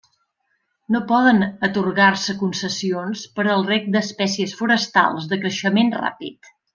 [0.95, 6.51] No poden atorgar-se concessions per al reg d'espècies forestals de creixement ràpid.